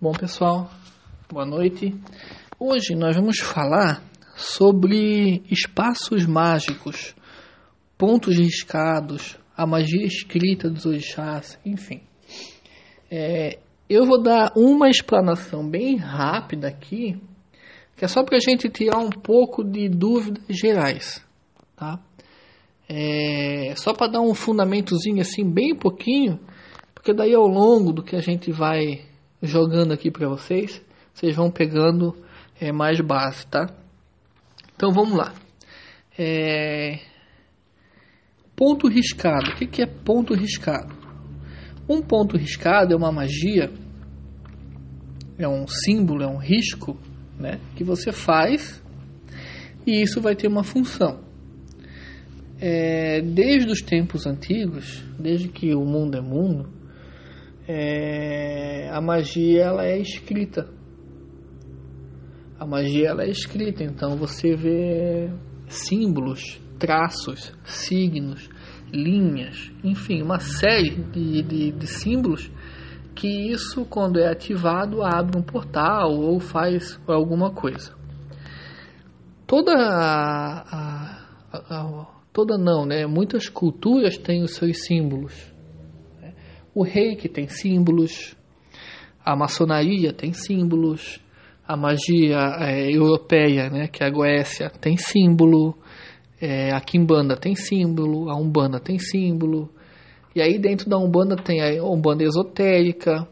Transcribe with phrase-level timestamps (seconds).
[0.00, 0.70] Bom, pessoal,
[1.28, 1.92] boa noite.
[2.56, 4.00] Hoje nós vamos falar
[4.36, 7.16] sobre espaços mágicos,
[7.98, 12.00] pontos riscados, a magia escrita dos orixás, enfim.
[13.10, 13.58] É,
[13.90, 17.20] eu vou dar uma explanação bem rápida aqui,
[17.96, 21.26] que é só para a gente tirar um pouco de dúvidas gerais,
[21.74, 21.98] tá?
[22.88, 26.38] É, só para dar um fundamentozinho assim, bem pouquinho,
[26.94, 29.07] porque daí ao longo do que a gente vai
[29.42, 30.82] jogando aqui para vocês,
[31.12, 32.14] vocês vão pegando
[32.60, 33.66] é, mais base, tá?
[34.74, 35.34] Então vamos lá.
[36.18, 36.98] É...
[38.54, 39.50] Ponto riscado.
[39.50, 40.94] O que, que é ponto riscado?
[41.88, 43.70] Um ponto riscado é uma magia,
[45.38, 46.98] é um símbolo, é um risco,
[47.38, 47.60] né?
[47.76, 48.82] Que você faz
[49.86, 51.20] e isso vai ter uma função.
[52.60, 56.68] É, desde os tempos antigos, desde que o mundo é mundo,
[57.68, 60.66] é, a magia ela é escrita.
[62.58, 65.30] A magia ela é escrita, então você vê
[65.68, 68.48] símbolos, traços, signos,
[68.90, 72.50] linhas, enfim, uma série de, de, de símbolos
[73.14, 77.92] que isso, quando é ativado, abre um portal ou faz alguma coisa.
[79.46, 81.20] Toda a, a,
[81.52, 83.06] a, toda não, né?
[83.06, 85.52] Muitas culturas têm os seus símbolos.
[86.78, 88.36] O reiki tem símbolos,
[89.24, 91.20] a maçonaria tem símbolos,
[91.66, 95.76] a magia é, europeia, né, que é a Goécia, tem símbolo,
[96.40, 99.68] é, a Kimbanda tem símbolo, a Umbanda tem símbolo,
[100.36, 103.26] e aí dentro da Umbanda tem a Umbanda esotérica,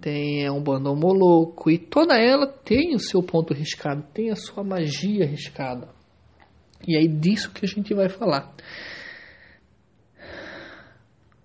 [0.00, 4.64] tem a Umbanda homoloco, e toda ela tem o seu ponto riscado, tem a sua
[4.64, 5.88] magia riscada.
[6.86, 8.50] E é disso que a gente vai falar.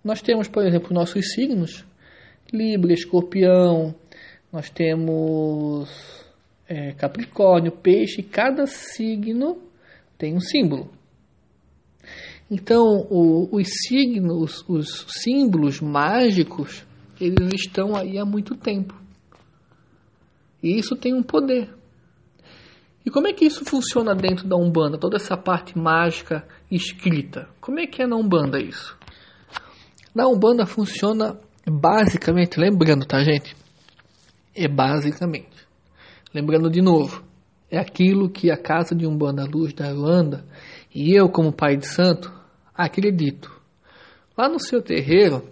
[0.04, 1.86] Nós temos, por exemplo, nossos signos:
[2.52, 3.96] Libra, Escorpião,
[4.52, 5.90] nós temos
[6.68, 9.62] é, Capricórnio, Peixe, cada signo
[10.18, 10.90] tem um símbolo.
[12.52, 16.86] Então, o, os signos, os símbolos mágicos,
[17.20, 18.94] eles estão aí há muito tempo.
[20.62, 21.70] E isso tem um poder.
[23.06, 24.98] E como é que isso funciona dentro da Umbanda?
[24.98, 27.50] Toda essa parte mágica escrita.
[27.60, 28.98] Como é que é na Umbanda isso?
[30.14, 33.56] Na Umbanda funciona basicamente, lembrando, tá, gente?
[34.56, 35.68] É basicamente.
[36.34, 37.24] Lembrando de novo,
[37.70, 40.46] é aquilo que a Casa de Umbanda Luz da Luanda
[40.94, 42.32] e eu, como pai de santo,
[42.74, 43.52] acredito.
[44.38, 45.48] Lá no seu terreiro,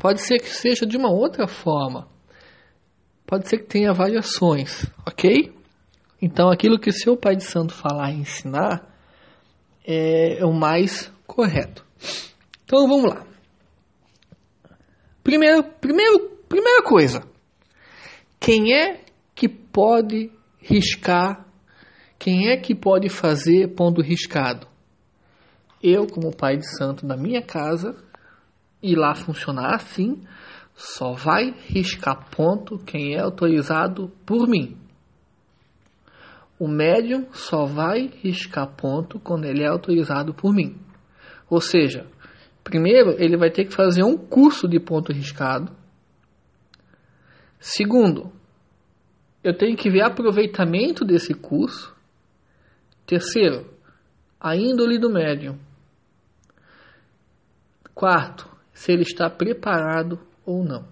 [0.00, 2.08] pode ser que seja de uma outra forma.
[3.24, 5.52] Pode ser que tenha variações, ok?
[6.20, 8.88] Então, aquilo que seu pai de santo falar e ensinar
[9.84, 11.84] é o mais correto.
[12.64, 13.31] Então, vamos lá.
[15.32, 17.22] Primeiro, primeiro, primeira coisa,
[18.38, 19.00] quem é
[19.34, 21.46] que pode riscar?
[22.18, 24.66] Quem é que pode fazer ponto riscado?
[25.82, 27.96] Eu, como pai de santo da minha casa,
[28.82, 30.22] e lá funcionar assim,
[30.74, 34.76] só vai riscar ponto quem é autorizado por mim.
[36.58, 40.78] O médium só vai riscar ponto quando ele é autorizado por mim.
[41.48, 42.06] Ou seja,
[42.62, 45.72] Primeiro, ele vai ter que fazer um curso de ponto riscado.
[47.58, 48.32] Segundo,
[49.42, 51.94] eu tenho que ver aproveitamento desse curso.
[53.04, 53.66] Terceiro,
[54.40, 55.58] a índole do médium.
[57.94, 60.82] Quarto, se ele está preparado ou não.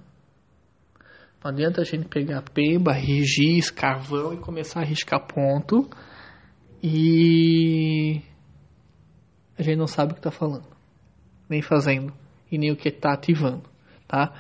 [1.43, 5.89] Não adianta a gente pegar pemba, regis, carvão e começar a riscar ponto
[6.83, 8.21] e
[9.57, 10.70] a gente não sabe o que está falando
[11.51, 12.13] nem fazendo
[12.51, 13.65] e nem o que está ativando,
[14.07, 14.33] tá?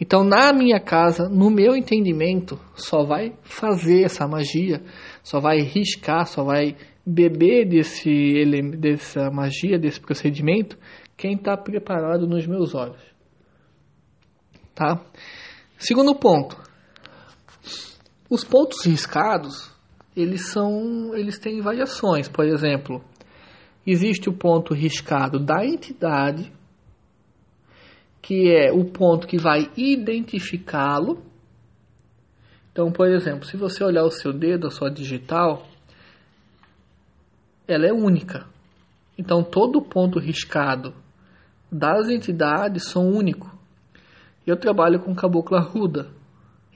[0.00, 4.80] Então, na minha casa, no meu entendimento, só vai fazer essa magia,
[5.22, 8.44] só vai riscar, só vai beber desse
[8.78, 10.78] dessa magia, desse procedimento,
[11.16, 13.02] quem está preparado nos meus olhos,
[14.74, 15.00] tá?
[15.78, 16.56] Segundo ponto,
[18.30, 19.72] os pontos riscados,
[20.14, 22.28] eles são, eles têm variações.
[22.28, 23.02] Por exemplo,
[23.86, 26.52] existe o ponto riscado da entidade
[28.28, 31.22] que é o ponto que vai identificá-lo.
[32.70, 35.66] Então, por exemplo, se você olhar o seu dedo, a sua digital,
[37.66, 38.46] ela é única.
[39.16, 40.92] Então, todo ponto riscado
[41.72, 43.50] das entidades são único.
[44.46, 46.10] Eu trabalho com caboclo arruda.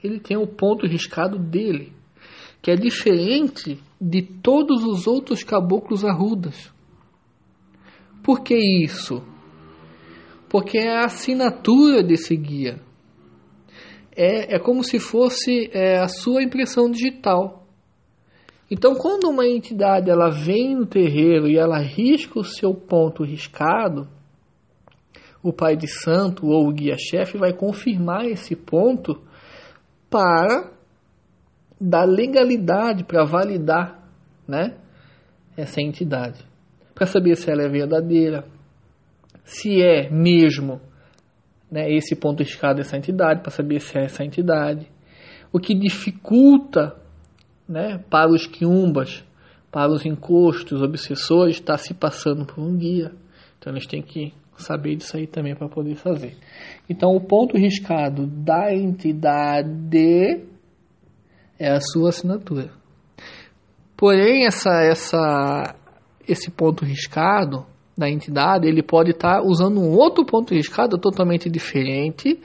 [0.03, 1.93] Ele tem o ponto riscado dele,
[2.63, 6.73] que é diferente de todos os outros caboclos arrudas.
[8.23, 9.32] Por que isso?
[10.53, 12.79] Porque é a assinatura desse guia.
[14.15, 17.65] é, é como se fosse é, a sua impressão digital.
[18.69, 24.07] Então, quando uma entidade ela vem no terreiro e ela risca o seu ponto riscado,
[25.41, 29.23] o pai de santo ou o guia-chefe vai confirmar esse ponto
[30.07, 30.71] para
[31.81, 34.07] dar legalidade, para validar
[34.47, 34.77] né,
[35.57, 36.45] essa entidade.
[36.93, 38.45] Para saber se ela é verdadeira,
[39.43, 40.81] se é mesmo
[41.69, 44.87] né, esse ponto riscado dessa entidade, para saber se é essa entidade.
[45.51, 46.95] O que dificulta
[47.67, 49.23] né, para os quiumbas,
[49.71, 53.11] para os encostos, obsessores, está se passando por um guia.
[53.57, 56.37] Então eles têm que saber disso aí também para poder fazer.
[56.87, 60.43] Então o ponto riscado da entidade
[61.57, 62.71] é a sua assinatura.
[63.97, 65.75] Porém essa essa
[66.27, 67.65] esse ponto riscado
[67.97, 72.39] da entidade, ele pode estar tá usando um outro ponto riscado totalmente diferente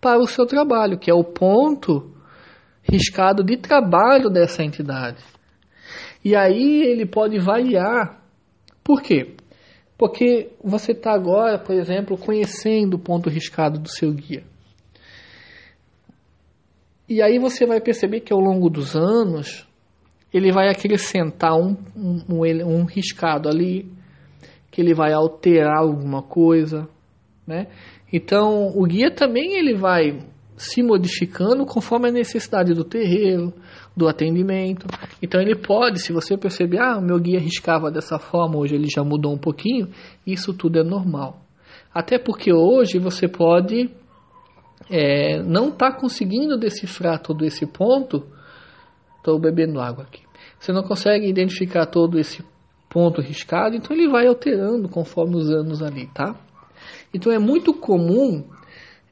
[0.00, 2.12] para o seu trabalho, que é o ponto
[2.82, 5.22] riscado de trabalho dessa entidade.
[6.24, 8.20] E aí ele pode variar.
[8.82, 9.36] Por quê?
[9.96, 14.44] Porque você está agora, por exemplo, conhecendo o ponto riscado do seu guia.
[17.08, 19.66] E aí você vai perceber que ao longo dos anos
[20.32, 23.90] ele vai acrescentar um, um, um, um riscado ali,
[24.70, 26.88] que ele vai alterar alguma coisa,
[27.46, 27.66] né?
[28.12, 30.18] Então o guia também ele vai
[30.56, 33.52] se modificando conforme a necessidade do terreiro,
[33.96, 34.86] do atendimento.
[35.22, 39.04] Então ele pode, se você perceber, ah, meu guia riscava dessa forma, hoje ele já
[39.04, 39.88] mudou um pouquinho,
[40.26, 41.40] isso tudo é normal.
[41.94, 43.90] Até porque hoje você pode
[44.90, 48.26] é, não estar tá conseguindo decifrar todo esse ponto.
[49.16, 50.22] Estou bebendo água aqui.
[50.58, 52.42] Você não consegue identificar todo esse
[52.98, 56.34] ponto riscado, então ele vai alterando conforme os anos ali, tá?
[57.14, 58.44] Então é muito comum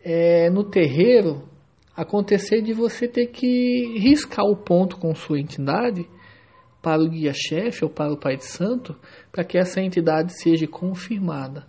[0.04, 1.48] é, no terreiro
[1.96, 6.04] acontecer de você ter que riscar o ponto com sua entidade
[6.82, 8.96] para o guia-chefe ou para o pai de santo,
[9.30, 11.64] para que essa entidade seja confirmada.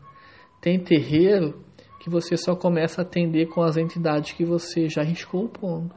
[0.59, 1.63] Tem terreiro
[1.99, 5.95] que você só começa a atender com as entidades que você já riscou o ponto.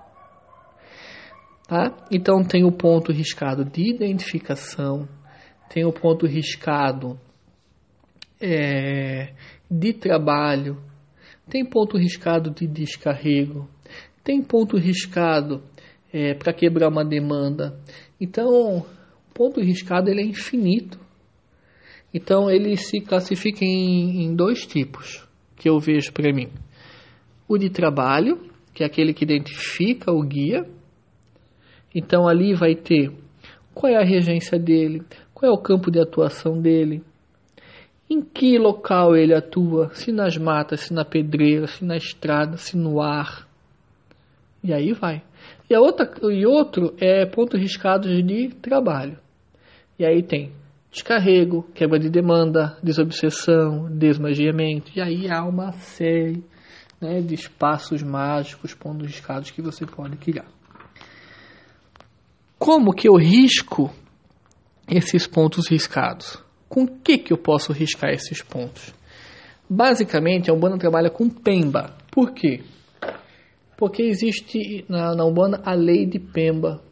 [1.67, 1.97] Tá?
[2.13, 5.09] Então tem o ponto riscado de identificação,
[5.73, 7.17] tem o ponto riscado
[8.41, 9.33] é,
[9.71, 10.83] de trabalho,
[11.49, 13.69] tem ponto riscado de descarrego,
[14.25, 15.63] tem ponto riscado
[16.13, 17.79] é, para quebrar uma demanda.
[18.21, 18.87] Então, o
[19.33, 20.99] ponto riscado ele é infinito.
[22.13, 25.25] Então, ele se classifica em, em dois tipos
[25.55, 26.49] que eu vejo para mim:
[27.47, 28.41] o de trabalho,
[28.75, 30.69] que é aquele que identifica o guia.
[31.95, 33.13] Então, ali vai ter
[33.73, 35.03] qual é a regência dele,
[35.41, 37.03] qual é o campo de atuação dele,
[38.11, 42.77] em que local ele atua, se nas matas, se na pedreira, se na estrada, se
[42.77, 43.49] no ar.
[44.63, 45.23] E aí vai.
[45.71, 49.17] E, a outra, e outro é pontos riscados de trabalho.
[49.99, 50.53] E aí tem
[50.91, 54.93] descarrego, quebra de demanda, desobsessão, desmagiamento.
[54.95, 56.45] E aí há uma série
[57.01, 60.49] né, de espaços mágicos, pontos riscados que você pode criar.
[62.59, 63.91] Como que eu risco
[64.91, 66.43] esses pontos riscados?
[66.69, 68.95] Com que, que eu posso riscar esses pontos?
[69.69, 71.97] Basicamente, a Umbanda trabalha com Pemba.
[72.11, 72.61] Por quê?
[73.77, 76.83] Porque existe na, na Umbanda a lei de Pemba.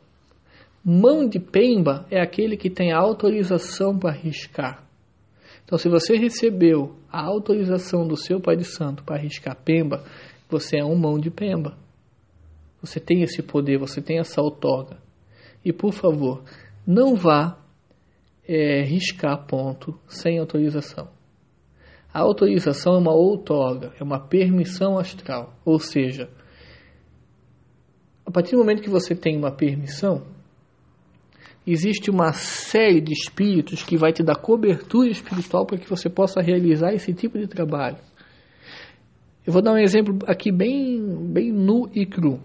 [0.85, 4.85] Mão de Pemba é aquele que tem autorização para riscar.
[5.65, 10.03] Então, se você recebeu a autorização do seu pai de santo para riscar Pemba,
[10.49, 11.77] você é um mão de Pemba.
[12.81, 14.97] Você tem esse poder, você tem essa outorga.
[15.65, 16.43] E por favor,
[16.87, 17.59] não vá
[18.49, 21.11] é, riscar ponto sem autorização.
[22.13, 25.55] A autorização é uma outorga, é uma permissão astral.
[25.65, 26.31] Ou seja,
[28.25, 30.27] a partir do momento que você tem uma permissão,
[31.67, 36.41] existe uma série de espíritos que vai te dar cobertura espiritual para que você possa
[36.41, 37.99] realizar esse tipo de trabalho.
[39.47, 42.41] Eu vou dar um exemplo aqui bem, bem nu e cru.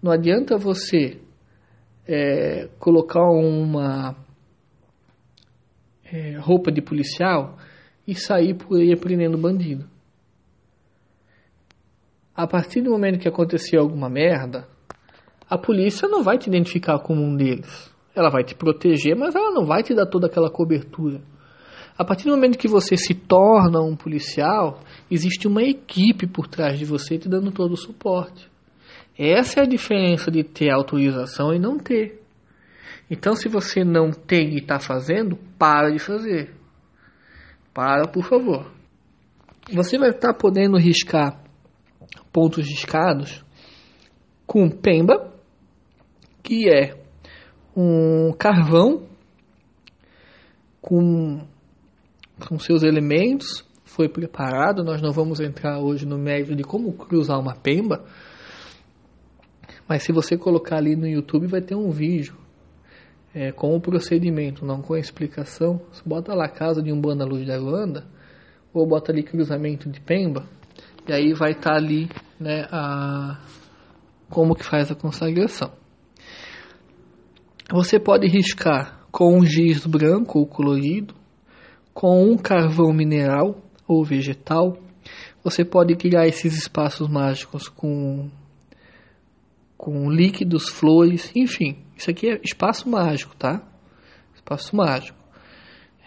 [0.00, 1.20] Não adianta você
[2.06, 4.16] é, colocar uma
[6.12, 7.56] é, roupa de policial
[8.06, 9.88] e sair por aí prendendo bandido.
[12.34, 14.66] A partir do momento que acontecer alguma merda,
[15.48, 17.92] a polícia não vai te identificar como um deles.
[18.14, 21.20] Ela vai te proteger, mas ela não vai te dar toda aquela cobertura.
[21.98, 26.78] A partir do momento que você se torna um policial, existe uma equipe por trás
[26.78, 28.48] de você te dando todo o suporte.
[29.18, 32.19] Essa é a diferença de ter autorização e não ter.
[33.10, 36.54] Então, se você não tem e está fazendo, para de fazer.
[37.74, 38.70] Para, por favor.
[39.72, 41.42] Você vai estar tá podendo riscar
[42.32, 43.44] pontos riscados
[44.46, 45.32] com pemba,
[46.42, 46.96] que é
[47.76, 49.08] um carvão
[50.80, 51.46] com,
[52.48, 54.84] com seus elementos, foi preparado.
[54.84, 58.04] Nós não vamos entrar hoje no mérito de como cruzar uma pemba,
[59.88, 62.39] mas se você colocar ali no YouTube vai ter um vídeo
[63.34, 65.80] é, com o procedimento, não com a explicação.
[65.92, 68.04] Você bota lá casa de um banda luz da Luanda,
[68.72, 70.46] ou bota ali cruzamento de pemba,
[71.08, 72.08] e aí vai estar tá ali
[72.38, 73.40] né, a,
[74.28, 75.72] como que faz a consagração.
[77.72, 81.14] Você pode riscar com um giz branco ou colorido,
[81.92, 84.76] com um carvão mineral ou vegetal.
[85.42, 88.28] Você pode criar esses espaços mágicos com,
[89.76, 91.78] com líquidos, flores, enfim.
[92.00, 93.60] Isso aqui é espaço mágico, tá?
[94.34, 95.18] Espaço mágico.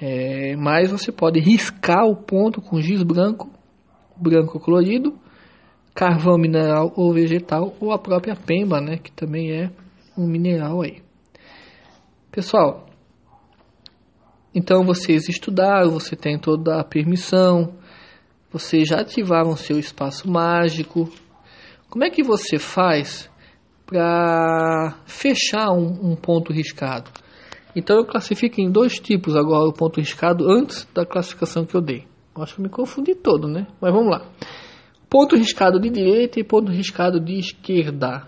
[0.01, 3.51] É, mas você pode riscar o ponto com giz branco,
[4.17, 5.13] branco colorido,
[5.93, 8.97] carvão mineral ou vegetal, ou a própria pemba, né?
[8.97, 9.69] Que também é
[10.17, 11.03] um mineral aí.
[12.31, 12.88] Pessoal,
[14.51, 17.75] então vocês estudaram, você tem toda a permissão,
[18.51, 21.07] vocês já ativaram seu espaço mágico.
[21.88, 23.29] Como é que você faz
[23.85, 27.11] para fechar um, um, ponto riscado?
[27.75, 31.81] Então eu classifico em dois tipos agora o ponto riscado antes da classificação que eu
[31.81, 32.07] dei.
[32.35, 33.67] Acho que me confundi todo, né?
[33.79, 34.25] Mas vamos lá.
[35.09, 38.27] Ponto riscado de direita e ponto riscado de esquerda.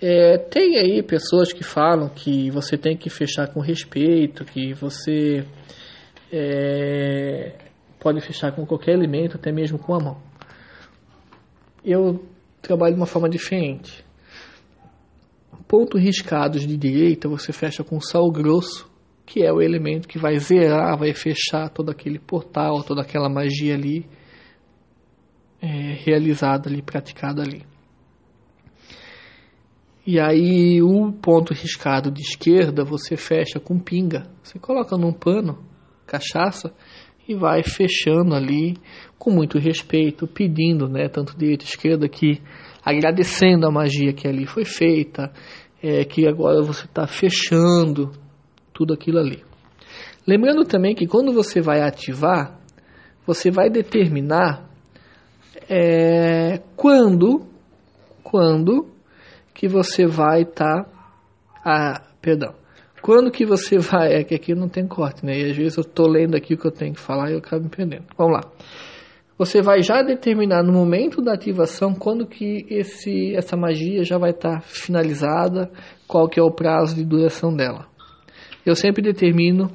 [0.00, 5.46] É, tem aí pessoas que falam que você tem que fechar com respeito, que você
[6.32, 7.52] é,
[8.00, 10.16] pode fechar com qualquer elemento, até mesmo com a mão.
[11.84, 12.24] Eu
[12.60, 14.04] trabalho de uma forma diferente.
[15.66, 18.90] Pontos riscados de direita você fecha com sal grosso,
[19.24, 23.74] que é o elemento que vai zerar, vai fechar todo aquele portal, toda aquela magia
[23.74, 24.06] ali
[25.60, 25.66] é,
[26.04, 27.62] realizada ali, praticada ali.
[30.04, 34.24] E aí o ponto riscado de esquerda você fecha com pinga.
[34.42, 35.64] Você coloca num pano,
[36.04, 36.74] cachaça,
[37.28, 38.76] e vai fechando ali
[39.16, 42.42] com muito respeito, pedindo, né, tanto direita e esquerda, que
[42.84, 45.32] agradecendo a magia que ali foi feita,
[45.82, 48.10] é, que agora você está fechando
[48.72, 49.42] tudo aquilo ali.
[50.26, 52.58] Lembrando também que quando você vai ativar,
[53.26, 54.68] você vai determinar
[55.68, 57.46] é, quando,
[58.22, 58.88] quando
[59.54, 60.84] que você vai estar.
[60.84, 60.90] Tá,
[61.64, 62.54] ah, perdão.
[63.00, 64.14] Quando que você vai.
[64.14, 65.38] É que aqui não tem corte, né?
[65.38, 67.38] E às vezes eu estou lendo aqui o que eu tenho que falar e eu
[67.38, 68.04] acabo me perdendo.
[68.16, 68.52] Vamos lá.
[69.42, 74.30] Você vai já determinar no momento da ativação quando que esse, essa magia já vai
[74.30, 75.68] estar tá finalizada,
[76.06, 77.88] qual que é o prazo de duração dela.
[78.64, 79.68] Eu sempre determino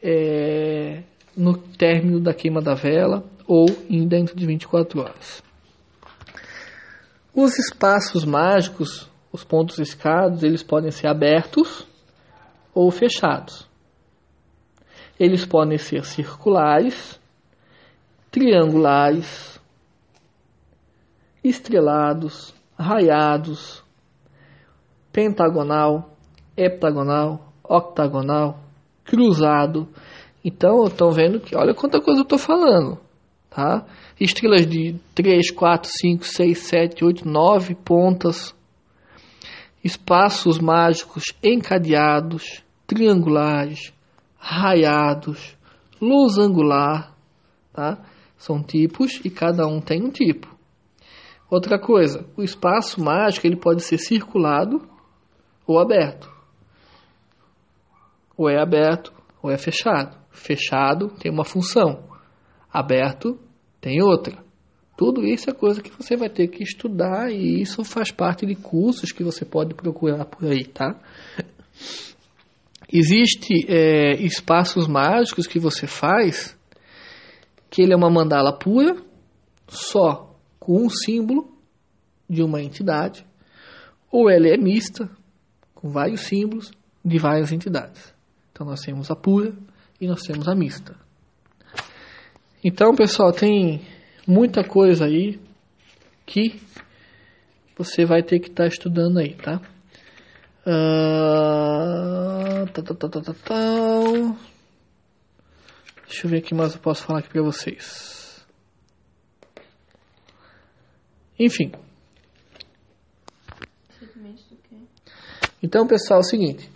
[0.00, 1.02] é,
[1.36, 5.42] no término da queima da vela ou em dentro de 24 horas.
[7.34, 11.84] Os espaços mágicos, os pontos escados, eles podem ser abertos
[12.72, 13.68] ou fechados.
[15.18, 17.17] Eles podem ser circulares,
[18.30, 19.60] triangulares,
[21.42, 23.82] estrelados, raiados,
[25.12, 26.16] pentagonal,
[26.56, 28.60] heptagonal, octagonal,
[29.04, 29.88] cruzado.
[30.44, 32.98] Então, estão vendo que olha quanta coisa eu estou falando,
[33.50, 33.84] tá?
[34.20, 38.54] estrelas de 3, 4, 5, 6, 7, 8, 9 pontas,
[39.82, 43.92] espaços mágicos encadeados, triangulares,
[44.38, 45.56] raiados,
[46.00, 47.14] luz angular,
[47.72, 47.98] tá?
[48.38, 50.56] São tipos e cada um tem um tipo.
[51.50, 54.88] Outra coisa, o espaço mágico ele pode ser circulado
[55.66, 56.30] ou aberto.
[58.36, 60.16] Ou é aberto ou é fechado.
[60.30, 62.04] Fechado tem uma função.
[62.72, 63.38] Aberto
[63.80, 64.36] tem outra.
[64.96, 68.54] Tudo isso é coisa que você vai ter que estudar e isso faz parte de
[68.54, 71.00] cursos que você pode procurar por aí, tá?
[72.92, 76.57] Existe é, espaços mágicos que você faz
[77.70, 78.96] que ele é uma mandala pura,
[79.66, 81.50] só com um símbolo
[82.28, 83.26] de uma entidade,
[84.10, 85.08] ou ela é mista,
[85.74, 86.70] com vários símbolos
[87.04, 88.14] de várias entidades.
[88.52, 89.54] Então nós temos a pura
[90.00, 90.96] e nós temos a mista.
[92.64, 93.82] Então, pessoal, tem
[94.26, 95.38] muita coisa aí
[96.26, 96.60] que
[97.76, 99.60] você vai ter que estar tá estudando aí, tá?
[100.66, 104.36] Uh, tá, tá, tá, tá, tá, tá.
[106.08, 108.42] Deixa eu ver o que mais eu posso falar aqui para vocês.
[111.38, 111.70] Enfim.
[115.62, 116.70] Então, pessoal, é o seguinte.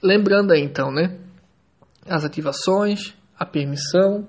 [0.00, 1.18] Lembrando aí, então, né?
[2.06, 4.26] As ativações, a permissão,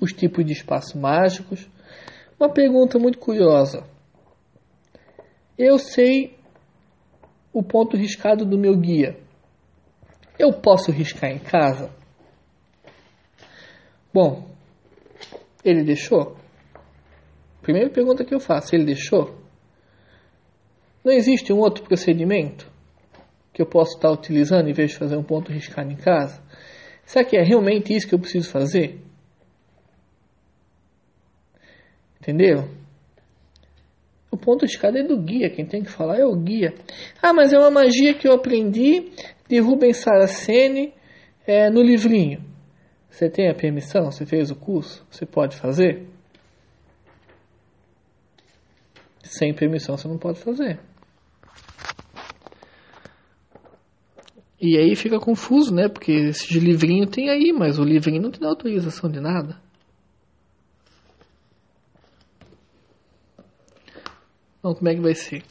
[0.00, 1.68] os tipos de espaços mágicos.
[2.38, 3.88] Uma pergunta muito curiosa.
[5.56, 6.36] eu sei
[7.52, 9.18] o ponto riscado do meu guia.
[10.36, 11.94] Eu posso riscar em casa?
[14.16, 14.48] Bom,
[15.62, 16.38] ele deixou?
[17.60, 19.38] Primeira pergunta que eu faço, ele deixou?
[21.04, 22.66] Não existe um outro procedimento
[23.52, 26.42] que eu posso estar utilizando em vez de fazer um ponto riscado em casa?
[27.04, 28.98] Será que é realmente isso que eu preciso fazer?
[32.18, 32.70] Entendeu?
[34.30, 36.74] O ponto de escada é do guia, quem tem que falar é o guia.
[37.20, 39.12] Ah, mas é uma magia que eu aprendi
[39.46, 40.94] de Rubens Saraceni
[41.46, 42.45] é, no livrinho.
[43.16, 44.12] Você tem a permissão?
[44.12, 45.02] Você fez o curso?
[45.10, 46.06] Você pode fazer?
[49.22, 50.78] Sem permissão você não pode fazer.
[54.60, 55.88] E aí fica confuso, né?
[55.88, 59.58] Porque esse livrinho tem aí, mas o livrinho não te dá autorização de nada.
[64.58, 65.42] Então, como é que vai ser?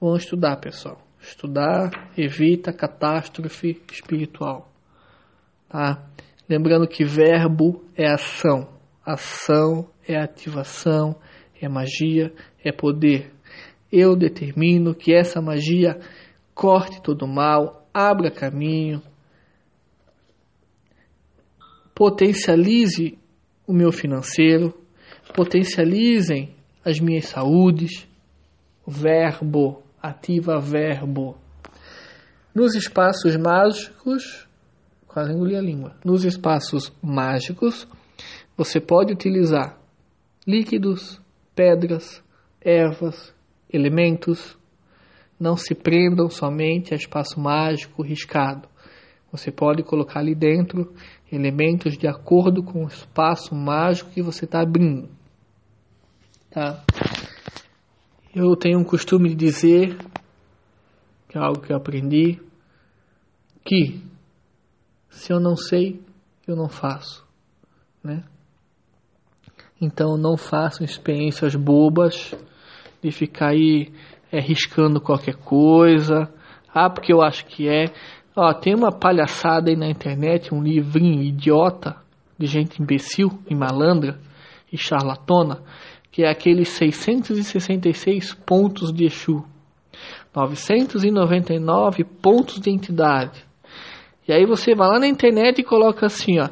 [0.00, 1.04] Vamos estudar, pessoal.
[1.20, 4.67] Estudar evita catástrofe espiritual.
[5.68, 6.02] Tá?
[6.48, 8.68] Lembrando que verbo é ação.
[9.04, 11.16] Ação é ativação,
[11.60, 12.32] é magia,
[12.64, 13.32] é poder.
[13.90, 15.98] Eu determino que essa magia
[16.54, 19.02] corte todo o mal, abra caminho,
[21.94, 23.18] potencialize
[23.66, 24.72] o meu financeiro,
[25.34, 28.08] potencializem as minhas saúdes.
[28.86, 31.36] Verbo, ativa verbo.
[32.54, 34.47] Nos espaços mágicos,
[35.08, 35.96] quase engoli a língua.
[36.04, 37.88] Nos espaços mágicos,
[38.56, 39.78] você pode utilizar
[40.46, 41.20] líquidos,
[41.54, 42.22] pedras,
[42.60, 43.34] ervas,
[43.72, 44.56] elementos.
[45.40, 48.68] Não se prendam somente a espaço mágico riscado.
[49.32, 50.92] Você pode colocar ali dentro
[51.30, 55.08] elementos de acordo com o espaço mágico que você está abrindo.
[56.50, 56.82] Tá?
[58.34, 59.96] Eu tenho um costume de dizer,
[61.28, 62.40] que é algo que eu aprendi,
[63.64, 64.00] que
[65.18, 66.00] se eu não sei,
[66.46, 67.26] eu não faço,
[68.02, 68.22] né?
[69.80, 72.34] Então não façam experiências bobas
[73.02, 73.92] de ficar aí
[74.32, 76.32] é, riscando qualquer coisa.
[76.74, 77.86] Ah, porque eu acho que é.
[78.34, 81.96] Ó, tem uma palhaçada aí na internet, um livrinho idiota
[82.36, 84.18] de gente imbecil e malandra
[84.72, 85.62] e charlatona
[86.18, 89.44] que é aqueles 666 pontos de Exu,
[90.34, 93.47] 999 pontos de entidade.
[94.28, 96.48] E aí você vai lá na internet e coloca assim, ó,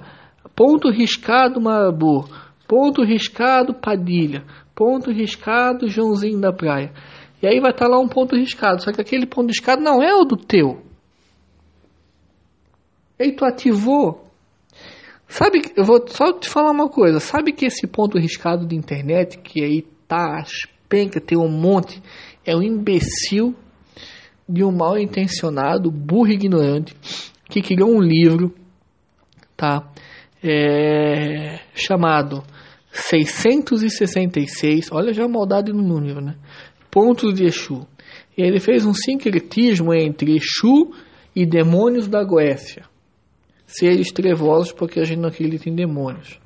[0.56, 2.26] ponto riscado Marabu,
[2.66, 4.42] ponto riscado Padilha,
[4.74, 6.92] ponto riscado Joãozinho da Praia.
[7.42, 10.02] E aí vai estar tá lá um ponto riscado, só que aquele ponto riscado não
[10.02, 10.82] é o do teu.
[13.18, 14.26] E aí tu ativou
[15.28, 17.18] Sabe, eu vou só te falar uma coisa.
[17.18, 20.50] Sabe que esse ponto riscado de internet, que aí tá as
[20.88, 22.00] pencas, tem um monte,
[22.44, 23.54] é um imbecil
[24.48, 26.94] de um mal intencionado, burro e ignorante,
[27.48, 28.54] que criou um livro,
[29.56, 29.90] tá?
[30.42, 32.42] É, chamado
[32.92, 36.37] 666, olha já a maldade no número, né?
[36.90, 37.87] Pontos de Exu.
[38.37, 40.92] Ele fez um sincretismo entre Exu
[41.35, 42.85] e demônios da Goécia
[43.66, 46.38] seres trevosos porque a gente não acredita em demônios.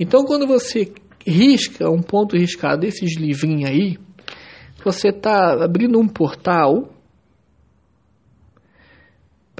[0.00, 0.92] Então, quando você
[1.24, 3.98] risca um ponto riscado desses livrinhos aí,
[4.82, 6.88] você está abrindo um portal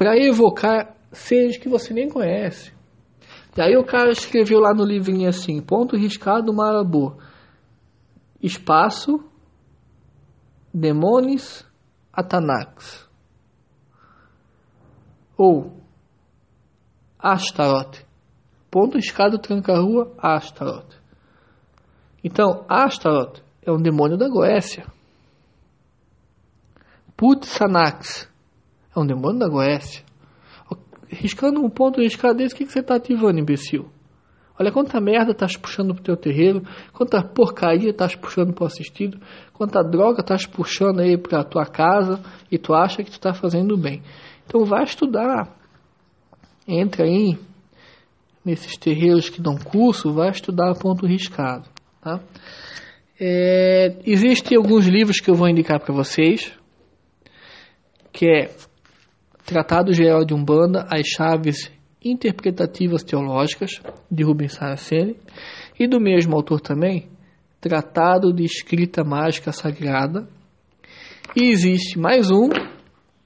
[0.03, 2.73] para evocar seres que você nem conhece.
[3.57, 7.17] E aí o cara escreveu lá no livrinho assim, ponto riscado Marabu,
[8.43, 9.25] espaço,
[10.75, 11.65] demônios,
[12.13, 13.09] Atanax.
[15.39, 15.73] Ou
[17.17, 18.05] Astaroth.
[18.73, 20.97] Ponto escada tranca-rua, Astaroth.
[22.25, 24.85] Então, Astaroth é um demônio da Goécia.
[27.17, 28.32] Putsanax
[28.95, 30.05] é um demônio da Goécia.
[31.09, 33.91] Riscando um ponto riscado desse, o que, que você está ativando, imbecil?
[34.59, 39.19] Olha quanta merda estás puxando pro teu terreiro, quanta porcaria estás puxando pro assistido,
[39.53, 43.77] quanta droga estás puxando aí pra tua casa e tu acha que tu está fazendo
[43.77, 44.03] bem.
[44.47, 45.57] Então vai estudar,
[46.69, 47.39] entra aí
[48.45, 51.69] nesses terreiros que dão curso, vai estudar ponto riscado.
[52.01, 52.21] Tá?
[53.19, 56.53] É, Existem alguns livros que eu vou indicar para vocês,
[58.13, 58.51] que é
[59.45, 61.71] Tratado Geral de Umbanda, as chaves
[62.05, 65.17] interpretativas teológicas, de Rubens Saraceni,
[65.79, 67.09] e do mesmo autor também,
[67.61, 70.29] Tratado de Escrita Mágica Sagrada.
[71.37, 72.49] E existe mais um,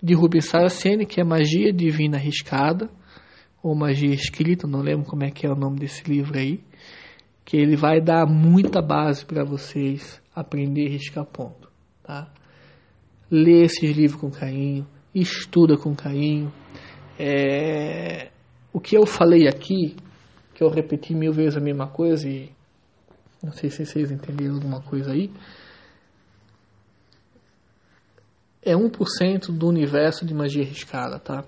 [0.03, 2.91] de Rubens Saraceni, que é Magia Divina Arriscada,
[3.63, 6.61] ou Magia Escrita, não lembro como é que é o nome desse livro aí,
[7.45, 11.71] que ele vai dar muita base para vocês aprender a riscar ponto,
[12.03, 12.31] tá?
[13.31, 14.87] Lê esses livros com carinho,
[15.21, 16.53] estuda com carinho.
[17.19, 18.31] É...
[18.73, 19.97] O que eu falei aqui,
[20.55, 22.51] que eu repeti mil vezes a mesma coisa e
[23.43, 25.31] não sei se vocês entenderam alguma coisa aí,
[28.63, 31.45] é 1% do universo de magia arriscada, tá?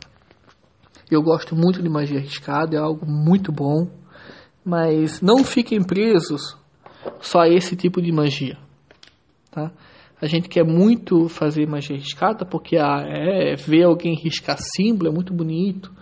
[1.10, 3.90] Eu gosto muito de magia arriscada, é algo muito bom,
[4.64, 6.56] mas não fiquem presos
[7.20, 8.56] só a esse tipo de magia,
[9.50, 9.72] tá?
[10.20, 15.12] A gente quer muito fazer magia arriscada porque ah, é, ver alguém riscar símbolo é
[15.12, 15.92] muito bonito,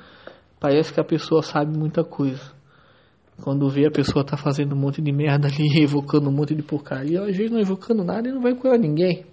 [0.59, 2.55] parece que a pessoa sabe muita coisa.
[3.43, 6.63] Quando vê a pessoa tá fazendo um monte de merda ali, evocando um monte de
[6.63, 9.27] porcaria, às vezes não evocando nada e não vai curar ninguém.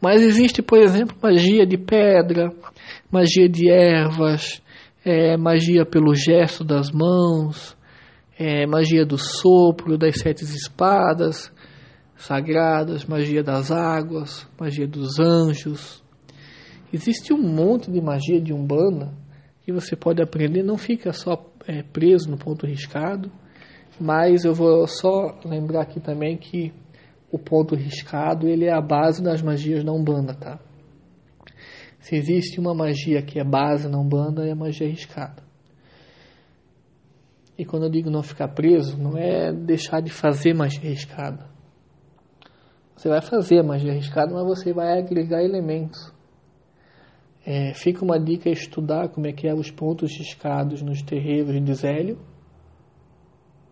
[0.00, 2.52] Mas existe, por exemplo, magia de pedra,
[3.10, 4.62] magia de ervas,
[5.02, 7.76] é, magia pelo gesto das mãos,
[8.38, 11.50] é, magia do sopro, das sete espadas
[12.18, 16.02] sagradas, magia das águas, magia dos anjos.
[16.92, 19.14] Existe um monte de magia de Umbanda
[19.62, 23.30] que você pode aprender, não fica só é, preso no ponto riscado,
[24.00, 26.72] mas eu vou só lembrar aqui também que
[27.30, 30.58] o ponto riscado ele é a base das magias da Umbanda, tá?
[32.00, 35.42] Se existe uma magia que é base na Umbanda, é a magia riscada.
[37.56, 41.57] E quando eu digo não ficar preso, não é deixar de fazer magia riscada.
[42.98, 46.12] Você vai fazer a magia riscada, mas você vai agregar elementos.
[47.46, 51.74] É, fica uma dica estudar como é que é os pontos riscados nos terreiros de
[51.74, 52.18] Zélio.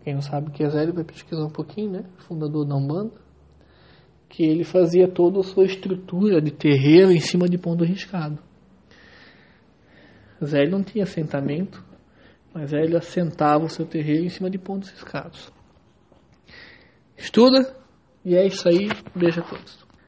[0.05, 2.05] Quem não sabe o que é Zélio vai pesquisar um pouquinho, né?
[2.19, 3.27] Fundador da Umbanda
[4.29, 8.39] que ele fazia toda a sua estrutura de terreiro em cima de ponto riscado.
[10.45, 11.83] Zé não tinha assentamento,
[12.53, 15.51] mas ele assentava o seu terreiro em cima de pontos riscados.
[17.17, 17.75] Estuda,
[18.27, 18.89] e é isso aí.
[19.15, 19.86] Beijo a todos.